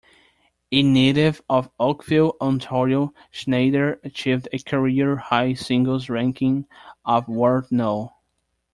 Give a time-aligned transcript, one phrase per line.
[0.71, 6.65] A native of Oakville, Ontario, Sznajder achieved a career-high singles ranking
[7.05, 8.11] of World No.